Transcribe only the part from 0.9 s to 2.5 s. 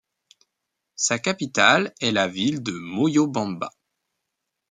Sa capitale est la